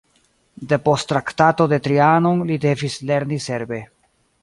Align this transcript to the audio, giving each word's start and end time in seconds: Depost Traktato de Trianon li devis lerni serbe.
Depost 0.71 1.09
Traktato 1.11 1.69
de 1.73 1.79
Trianon 1.89 2.43
li 2.51 2.59
devis 2.67 2.99
lerni 3.11 3.43
serbe. 3.51 3.85